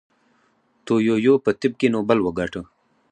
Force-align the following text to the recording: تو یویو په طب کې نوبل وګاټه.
تو 0.85 0.93
یویو 1.07 1.35
په 1.45 1.51
طب 1.59 1.71
کې 1.79 1.87
نوبل 1.95 2.17
وګاټه. 2.21 2.61